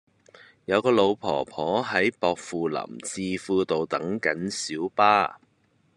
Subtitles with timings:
[0.65, 5.39] 有個老婆婆喺薄扶林置富道等緊小巴